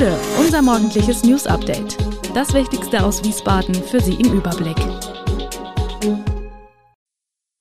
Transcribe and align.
Gude, 0.00 0.18
unser 0.38 0.62
morgendliches 0.62 1.24
News 1.24 1.46
Update. 1.46 1.98
Das 2.34 2.54
Wichtigste 2.54 3.04
aus 3.04 3.22
Wiesbaden 3.22 3.74
für 3.74 4.00
Sie 4.00 4.14
im 4.14 4.32
Überblick. 4.32 4.78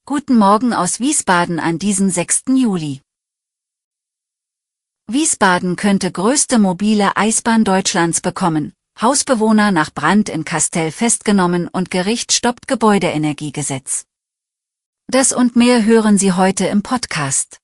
Guten 0.06 0.38
Morgen 0.38 0.72
aus 0.72 1.02
Wiesbaden 1.02 1.60
an 1.60 1.80
diesem 1.80 2.10
6. 2.10 2.44
Juli. 2.56 3.02
Wiesbaden 5.08 5.76
könnte 5.76 6.14
größte 6.14 6.60
mobile 6.60 7.18
Eisbahn 7.18 7.66
Deutschlands 7.66 8.22
bekommen. 8.22 8.72
Hausbewohner 9.02 9.72
nach 9.72 9.94
Brand 9.94 10.30
in 10.30 10.46
Kastell 10.46 10.94
festgenommen 10.94 11.68
und 11.68 11.92
Gericht 11.92 12.32
stoppt 12.32 12.70
Gebäudeenergiegesetz. 12.70 14.06
Das 15.08 15.34
und 15.34 15.58
mehr 15.58 15.84
hören 15.84 16.18
Sie 16.18 16.32
heute 16.32 16.68
im 16.68 16.84
Podcast. 16.84 17.60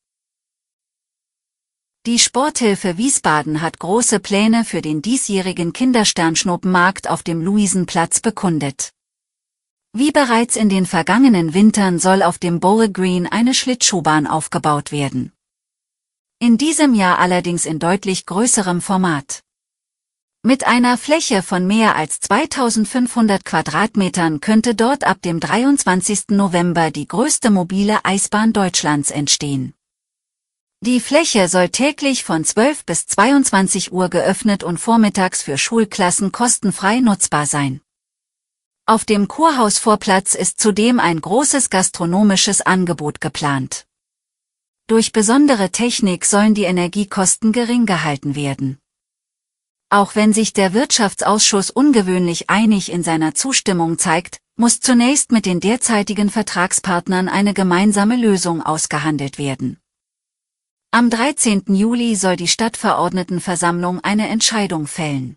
Die 2.06 2.20
Sporthilfe 2.20 3.00
Wiesbaden 3.00 3.62
hat 3.64 3.80
große 3.80 4.20
Pläne 4.20 4.64
für 4.64 4.84
den 4.84 5.02
diesjährigen 5.02 5.74
Kindersternschnuppenmarkt 5.74 7.10
auf 7.10 7.24
dem 7.24 7.42
Luisenplatz 7.42 8.20
bekundet. 8.20 8.92
Wie 9.92 10.12
bereits 10.12 10.56
in 10.56 10.70
den 10.70 10.86
vergangenen 10.86 11.56
Wintern 11.56 11.98
soll 11.98 12.22
auf 12.22 12.38
dem 12.38 12.60
Bowl 12.60 12.90
Green 12.90 13.26
eine 13.26 13.56
Schlittschuhbahn 13.56 14.28
aufgebaut 14.28 14.92
werden. 14.92 15.32
In 16.38 16.60
diesem 16.60 16.94
Jahr 16.94 17.18
allerdings 17.18 17.66
in 17.66 17.80
deutlich 17.80 18.28
größerem 18.28 18.82
Format. 18.82 19.42
Mit 20.44 20.68
einer 20.68 21.00
Fläche 21.00 21.42
von 21.42 21.66
mehr 21.66 21.96
als 21.96 22.20
2500 22.20 23.44
Quadratmetern 23.44 24.42
könnte 24.42 24.76
dort 24.76 25.06
ab 25.06 25.24
dem 25.24 25.40
23. 25.40 26.26
November 26.30 26.92
die 26.92 27.08
größte 27.08 27.50
mobile 27.50 28.06
Eisbahn 28.06 28.54
Deutschlands 28.54 29.10
entstehen. 29.10 29.75
Die 30.86 31.00
Fläche 31.00 31.48
soll 31.48 31.70
täglich 31.70 32.24
von 32.24 32.46
12 32.46 32.86
bis 32.86 33.08
22 33.08 33.92
Uhr 33.92 34.08
geöffnet 34.08 34.64
und 34.64 34.78
vormittags 34.78 35.42
für 35.42 35.58
Schulklassen 35.58 36.32
kostenfrei 36.32 37.00
nutzbar 37.00 37.48
sein. 37.48 37.82
Auf 38.86 39.04
dem 39.04 39.28
Kurhausvorplatz 39.28 40.36
ist 40.36 40.62
zudem 40.62 41.00
ein 41.00 41.20
großes 41.20 41.72
gastronomisches 41.72 42.62
Angebot 42.62 43.20
geplant. 43.20 43.88
Durch 44.86 45.12
besondere 45.12 45.72
Technik 45.72 46.24
sollen 46.24 46.54
die 46.54 46.66
Energiekosten 46.66 47.52
gering 47.52 47.88
gehalten 47.88 48.36
werden. 48.36 48.78
Auch 49.90 50.14
wenn 50.14 50.34
sich 50.34 50.54
der 50.54 50.76
Wirtschaftsausschuss 50.76 51.72
ungewöhnlich 51.72 52.52
einig 52.52 52.92
in 52.92 53.02
seiner 53.02 53.34
Zustimmung 53.34 53.98
zeigt, 53.98 54.38
muss 54.56 54.82
zunächst 54.82 55.32
mit 55.32 55.48
den 55.48 55.62
derzeitigen 55.62 56.30
Vertragspartnern 56.30 57.28
eine 57.28 57.56
gemeinsame 57.56 58.18
Lösung 58.18 58.62
ausgehandelt 58.62 59.40
werden. 59.40 59.80
Am 60.98 61.10
13. 61.10 61.76
Juli 61.76 62.16
soll 62.16 62.38
die 62.38 62.48
Stadtverordnetenversammlung 62.48 64.00
eine 64.00 64.30
Entscheidung 64.30 64.88
fällen. 64.88 65.36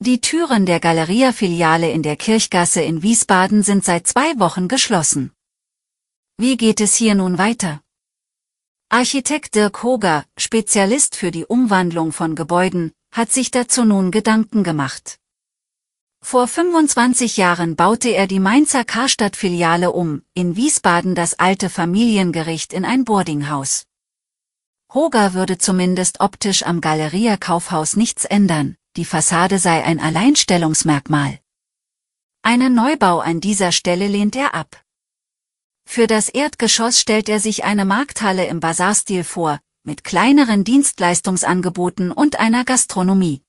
Die 0.00 0.20
Türen 0.20 0.66
der 0.66 0.80
Galeria-Filiale 0.80 1.88
in 1.88 2.02
der 2.02 2.16
Kirchgasse 2.16 2.82
in 2.82 3.04
Wiesbaden 3.04 3.62
sind 3.62 3.84
seit 3.84 4.08
zwei 4.08 4.36
Wochen 4.40 4.66
geschlossen. 4.66 5.30
Wie 6.36 6.56
geht 6.56 6.80
es 6.80 6.96
hier 6.96 7.14
nun 7.14 7.38
weiter? 7.38 7.80
Architekt 8.88 9.54
Dirk 9.54 9.84
Hoger, 9.84 10.24
Spezialist 10.36 11.14
für 11.14 11.30
die 11.30 11.46
Umwandlung 11.46 12.10
von 12.10 12.34
Gebäuden, 12.34 12.90
hat 13.12 13.30
sich 13.30 13.52
dazu 13.52 13.84
nun 13.84 14.10
Gedanken 14.10 14.64
gemacht. 14.64 15.20
Vor 16.20 16.46
25 16.46 17.36
Jahren 17.36 17.74
baute 17.76 18.10
er 18.10 18.26
die 18.26 18.40
Mainzer 18.40 18.84
Karstadt-Filiale 18.84 19.92
um, 19.92 20.22
in 20.34 20.56
Wiesbaden 20.56 21.14
das 21.14 21.38
alte 21.38 21.70
Familiengericht 21.70 22.72
in 22.72 22.84
ein 22.84 23.04
Boardinghaus. 23.04 23.84
Hoger 24.92 25.34
würde 25.34 25.58
zumindest 25.58 26.20
optisch 26.20 26.64
am 26.64 26.80
Galeria 26.80 27.36
Kaufhaus 27.36 27.96
nichts 27.96 28.24
ändern, 28.24 28.76
die 28.96 29.04
Fassade 29.04 29.58
sei 29.58 29.84
ein 29.84 30.00
Alleinstellungsmerkmal. 30.00 31.38
Einen 32.42 32.74
Neubau 32.74 33.20
an 33.20 33.40
dieser 33.40 33.72
Stelle 33.72 34.06
lehnt 34.08 34.34
er 34.36 34.54
ab. 34.54 34.82
Für 35.86 36.06
das 36.06 36.28
Erdgeschoss 36.28 37.00
stellt 37.00 37.28
er 37.28 37.40
sich 37.40 37.64
eine 37.64 37.84
Markthalle 37.84 38.46
im 38.46 38.60
Bazarstil 38.60 39.24
vor, 39.24 39.60
mit 39.82 40.04
kleineren 40.04 40.64
Dienstleistungsangeboten 40.64 42.12
und 42.12 42.38
einer 42.38 42.64
Gastronomie. 42.64 43.42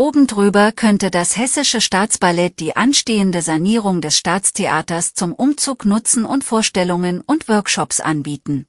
Obendrüber 0.00 0.70
könnte 0.70 1.10
das 1.10 1.36
Hessische 1.36 1.80
Staatsballett 1.80 2.60
die 2.60 2.76
anstehende 2.76 3.42
Sanierung 3.42 4.00
des 4.00 4.16
Staatstheaters 4.16 5.14
zum 5.14 5.32
Umzug 5.32 5.84
nutzen 5.84 6.24
und 6.24 6.44
Vorstellungen 6.44 7.20
und 7.20 7.48
Workshops 7.48 7.98
anbieten. 7.98 8.68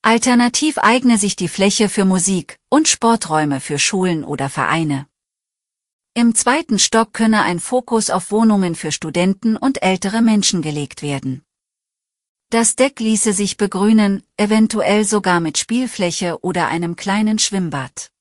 Alternativ 0.00 0.78
eigne 0.78 1.18
sich 1.18 1.36
die 1.36 1.48
Fläche 1.48 1.90
für 1.90 2.06
Musik 2.06 2.58
und 2.70 2.88
Sporträume 2.88 3.60
für 3.60 3.78
Schulen 3.78 4.24
oder 4.24 4.48
Vereine. 4.48 5.06
Im 6.14 6.34
zweiten 6.34 6.78
Stock 6.78 7.12
könne 7.12 7.42
ein 7.42 7.60
Fokus 7.60 8.08
auf 8.08 8.30
Wohnungen 8.30 8.76
für 8.76 8.92
Studenten 8.92 9.58
und 9.58 9.82
ältere 9.82 10.22
Menschen 10.22 10.62
gelegt 10.62 11.02
werden. 11.02 11.42
Das 12.48 12.76
Deck 12.76 12.98
ließe 12.98 13.34
sich 13.34 13.58
begrünen, 13.58 14.22
eventuell 14.38 15.04
sogar 15.04 15.40
mit 15.40 15.58
Spielfläche 15.58 16.42
oder 16.42 16.68
einem 16.68 16.96
kleinen 16.96 17.38
Schwimmbad. 17.38 18.13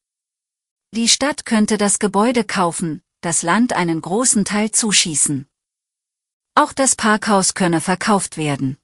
Die 0.96 1.10
Stadt 1.10 1.48
könnte 1.48 1.80
das 1.80 1.98
Gebäude 1.98 2.44
kaufen, 2.44 3.02
das 3.22 3.42
Land 3.42 3.74
einen 3.74 4.00
großen 4.00 4.46
Teil 4.46 4.70
zuschießen. 4.70 5.48
Auch 6.54 6.72
das 6.72 6.96
Parkhaus 6.96 7.56
könne 7.56 7.82
verkauft 7.82 8.38
werden. 8.38 8.78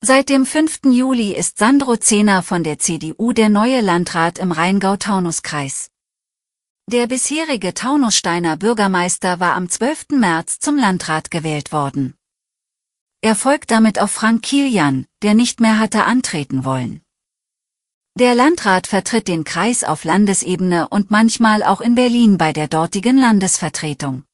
Seit 0.00 0.30
dem 0.30 0.46
5. 0.46 0.84
Juli 0.84 1.34
ist 1.34 1.58
Sandro 1.58 1.98
Zehner 1.98 2.42
von 2.42 2.64
der 2.64 2.78
CDU 2.78 3.34
der 3.34 3.50
neue 3.50 3.82
Landrat 3.82 4.38
im 4.38 4.52
Rheingau-Taunus-Kreis. 4.52 5.90
Der 6.90 7.06
bisherige 7.06 7.74
Taunussteiner 7.74 8.56
Bürgermeister 8.56 9.38
war 9.38 9.54
am 9.54 9.68
12. 9.68 10.12
März 10.12 10.60
zum 10.60 10.78
Landrat 10.78 11.30
gewählt 11.30 11.72
worden. 11.72 12.14
Er 13.20 13.36
folgt 13.36 13.70
damit 13.70 13.98
auf 13.98 14.12
Frank 14.12 14.44
Kilian, 14.44 15.06
der 15.20 15.34
nicht 15.34 15.60
mehr 15.60 15.78
hatte 15.78 16.04
antreten 16.04 16.64
wollen. 16.64 17.02
Der 18.18 18.34
Landrat 18.34 18.86
vertritt 18.86 19.26
den 19.26 19.42
Kreis 19.42 19.84
auf 19.84 20.04
Landesebene 20.04 20.86
und 20.88 21.10
manchmal 21.10 21.62
auch 21.62 21.80
in 21.80 21.94
Berlin 21.94 22.36
bei 22.36 22.52
der 22.52 22.68
dortigen 22.68 23.16
Landesvertretung. 23.16 24.24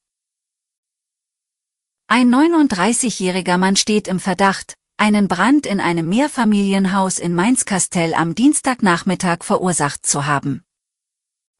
Ein 2.07 2.29
39-jähriger 2.29 3.57
Mann 3.57 3.77
steht 3.77 4.09
im 4.09 4.19
Verdacht, 4.19 4.75
einen 4.97 5.29
Brand 5.29 5.65
in 5.65 5.79
einem 5.79 6.09
Mehrfamilienhaus 6.09 7.19
in 7.19 7.33
Mainz-Kastell 7.33 8.13
am 8.15 8.35
Dienstagnachmittag 8.35 9.45
verursacht 9.45 10.05
zu 10.05 10.25
haben. 10.25 10.61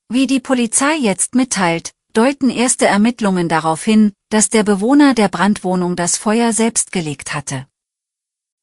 Wie 0.10 0.28
die 0.28 0.42
Polizei 0.42 0.96
jetzt 0.96 1.36
mitteilt, 1.36 1.94
deuten 2.12 2.50
erste 2.50 2.86
Ermittlungen 2.86 3.48
darauf 3.48 3.82
hin, 3.86 4.12
dass 4.28 4.50
der 4.50 4.64
Bewohner 4.64 5.14
der 5.14 5.30
Brandwohnung 5.30 5.96
das 5.96 6.18
Feuer 6.18 6.52
selbst 6.52 6.92
gelegt 6.92 7.34
hatte. 7.34 7.69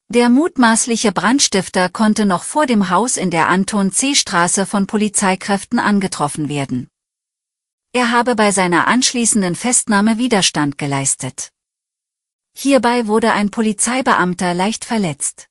Der 0.09 0.29
mutmaßliche 0.29 1.11
Brandstifter 1.11 1.89
konnte 1.89 2.25
noch 2.25 2.43
vor 2.43 2.65
dem 2.65 2.89
Haus 2.89 3.17
in 3.17 3.29
der 3.29 3.49
Anton 3.49 3.91
C. 3.91 4.15
Straße 4.15 4.65
von 4.65 4.87
Polizeikräften 4.87 5.79
angetroffen 5.79 6.47
werden. 6.47 6.87
Er 7.91 8.11
habe 8.11 8.35
bei 8.35 8.51
seiner 8.51 8.87
anschließenden 8.87 9.55
Festnahme 9.55 10.17
Widerstand 10.17 10.77
geleistet. 10.77 11.49
Hierbei 12.55 13.07
wurde 13.07 13.33
ein 13.33 13.51
Polizeibeamter 13.51 14.53
leicht 14.53 14.85
verletzt. 14.85 15.47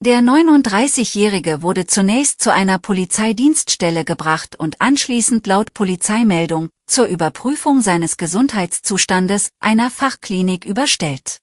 Der 0.00 0.20
39-Jährige 0.20 1.62
wurde 1.62 1.86
zunächst 1.86 2.42
zu 2.42 2.52
einer 2.52 2.78
Polizeidienststelle 2.78 4.04
gebracht 4.04 4.56
und 4.56 4.82
anschließend 4.82 5.46
laut 5.46 5.72
Polizeimeldung 5.72 6.68
zur 6.86 7.06
Überprüfung 7.06 7.80
seines 7.80 8.18
Gesundheitszustandes 8.18 9.48
einer 9.60 9.90
Fachklinik 9.90 10.66
überstellt. 10.66 11.40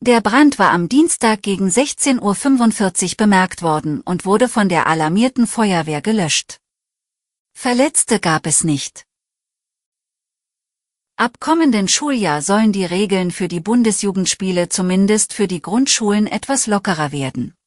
Der 0.00 0.20
Brand 0.20 0.60
war 0.60 0.70
am 0.70 0.88
Dienstag 0.88 1.42
gegen 1.42 1.66
16.45 1.68 2.22
Uhr 2.22 3.16
bemerkt 3.16 3.62
worden 3.62 4.00
und 4.02 4.24
wurde 4.24 4.48
von 4.48 4.68
der 4.68 4.86
alarmierten 4.86 5.48
Feuerwehr 5.48 6.00
gelöscht. 6.02 6.60
Verletzte 7.52 8.20
gab 8.20 8.46
es 8.46 8.62
nicht. 8.62 9.04
Ab 11.16 11.40
kommenden 11.40 11.88
Schuljahr 11.88 12.42
sollen 12.42 12.70
die 12.70 12.84
Regeln 12.84 13.32
für 13.32 13.48
die 13.48 13.58
Bundesjugendspiele 13.58 14.68
zumindest 14.68 15.32
für 15.32 15.48
die 15.48 15.60
Grundschulen 15.60 16.28
etwas 16.28 16.68
lockerer 16.68 17.10
werden. 17.10 17.57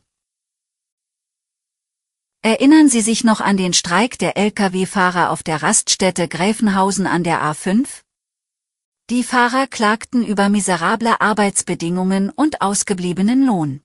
Erinnern 2.41 2.89
Sie 2.89 3.01
sich 3.01 3.23
noch 3.23 3.41
an 3.41 3.57
den 3.57 3.73
Streik 3.73 4.19
der 4.19 4.37
Lkw-Fahrer 4.37 5.31
auf 5.31 5.43
der 5.43 5.63
Raststätte 5.63 6.27
Gräfenhausen 6.27 7.07
an 7.07 7.23
der 7.23 7.41
A5? 7.41 8.04
Die 9.11 9.23
Fahrer 9.23 9.67
klagten 9.67 10.25
über 10.25 10.49
miserable 10.49 11.21
Arbeitsbedingungen 11.21 12.31
und 12.31 12.61
ausgebliebenen 12.61 13.45
Lohn. 13.45 13.81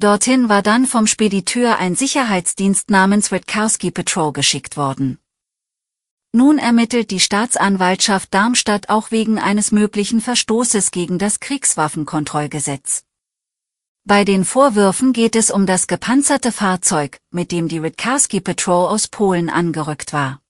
Dorthin 0.00 0.50
war 0.50 0.60
dann 0.60 0.86
vom 0.86 1.06
Spediteur 1.06 1.78
ein 1.78 1.96
Sicherheitsdienst 1.96 2.90
namens 2.90 3.32
Witkowski 3.32 3.90
Patrol 3.90 4.34
geschickt 4.34 4.76
worden. 4.76 5.18
Nun 6.32 6.58
ermittelt 6.58 7.10
die 7.10 7.20
Staatsanwaltschaft 7.20 8.34
Darmstadt 8.34 8.90
auch 8.90 9.10
wegen 9.10 9.38
eines 9.38 9.72
möglichen 9.72 10.20
Verstoßes 10.20 10.90
gegen 10.90 11.18
das 11.18 11.40
Kriegswaffenkontrollgesetz. 11.40 13.04
Bei 14.04 14.26
den 14.26 14.44
Vorwürfen 14.44 15.14
geht 15.14 15.36
es 15.36 15.50
um 15.50 15.64
das 15.64 15.86
gepanzerte 15.86 16.52
Fahrzeug, 16.52 17.18
mit 17.30 17.50
dem 17.50 17.66
die 17.68 17.82
Witkowski 17.82 18.42
Patrol 18.42 18.88
aus 18.88 19.08
Polen 19.08 19.48
angerückt 19.48 20.12
war. 20.12 20.42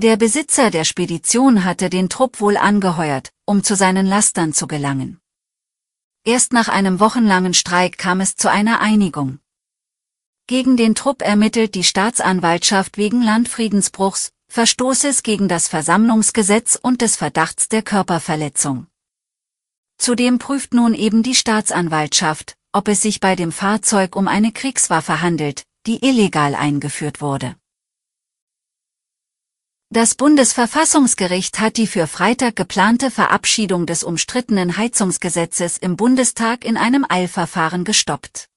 Der 0.00 0.16
Besitzer 0.16 0.70
der 0.70 0.84
Spedition 0.84 1.64
hatte 1.64 1.90
den 1.90 2.08
Trupp 2.08 2.40
wohl 2.40 2.56
angeheuert, 2.56 3.32
um 3.44 3.64
zu 3.64 3.74
seinen 3.74 4.06
Lastern 4.06 4.52
zu 4.52 4.68
gelangen. 4.68 5.18
Erst 6.24 6.52
nach 6.52 6.68
einem 6.68 7.00
wochenlangen 7.00 7.52
Streik 7.52 7.98
kam 7.98 8.20
es 8.20 8.36
zu 8.36 8.48
einer 8.48 8.80
Einigung. 8.80 9.40
Gegen 10.46 10.76
den 10.76 10.94
Trupp 10.94 11.20
ermittelt 11.20 11.74
die 11.74 11.82
Staatsanwaltschaft 11.82 12.96
wegen 12.96 13.22
Landfriedensbruchs, 13.22 14.30
Verstoßes 14.48 15.24
gegen 15.24 15.48
das 15.48 15.66
Versammlungsgesetz 15.66 16.78
und 16.80 17.02
des 17.02 17.16
Verdachts 17.16 17.68
der 17.68 17.82
Körperverletzung. 17.82 18.86
Zudem 19.98 20.38
prüft 20.38 20.74
nun 20.74 20.94
eben 20.94 21.24
die 21.24 21.34
Staatsanwaltschaft, 21.34 22.54
ob 22.70 22.86
es 22.86 23.02
sich 23.02 23.18
bei 23.18 23.34
dem 23.34 23.50
Fahrzeug 23.50 24.14
um 24.14 24.28
eine 24.28 24.52
Kriegswaffe 24.52 25.22
handelt, 25.22 25.64
die 25.88 26.06
illegal 26.06 26.54
eingeführt 26.54 27.20
wurde. 27.20 27.56
Das 29.90 30.16
Bundesverfassungsgericht 30.16 31.60
hat 31.60 31.78
die 31.78 31.86
für 31.86 32.06
Freitag 32.06 32.56
geplante 32.56 33.10
Verabschiedung 33.10 33.86
des 33.86 34.04
umstrittenen 34.04 34.76
Heizungsgesetzes 34.76 35.78
im 35.78 35.96
Bundestag 35.96 36.66
in 36.66 36.76
einem 36.76 37.06
Eilverfahren 37.08 37.84
gestoppt. 37.84 38.50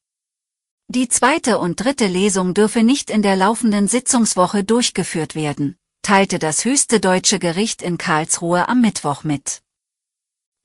Die 0.90 1.08
zweite 1.08 1.60
und 1.60 1.80
dritte 1.80 2.08
Lesung 2.08 2.54
dürfe 2.54 2.84
nicht 2.84 3.10
in 3.10 3.22
der 3.22 3.38
laufenden 3.38 3.88
Sitzungswoche 3.88 4.66
durchgeführt 4.66 5.34
werden, 5.34 5.78
teilte 6.02 6.38
das 6.38 6.66
höchste 6.66 7.00
deutsche 7.00 7.40
Gericht 7.40 7.82
in 7.82 7.98
Karlsruhe 7.98 8.68
am 8.68 8.82
Mittwoch 8.82 9.24
mit. 9.24 9.62